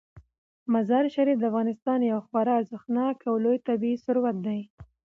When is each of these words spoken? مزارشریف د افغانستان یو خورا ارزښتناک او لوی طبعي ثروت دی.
مزارشریف 0.73 1.37
د 1.39 1.43
افغانستان 1.51 1.99
یو 2.11 2.19
خورا 2.27 2.53
ارزښتناک 2.59 3.15
او 3.29 3.33
لوی 3.43 3.57
طبعي 3.67 3.93
ثروت 4.05 4.37
دی. 4.45 4.61